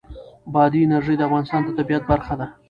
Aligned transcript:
بادي 0.53 0.79
انرژي 0.85 1.15
د 1.17 1.21
افغانستان 1.27 1.61
د 1.63 1.69
طبیعت 1.77 2.03
برخه 2.11 2.33
ده. 2.39 2.47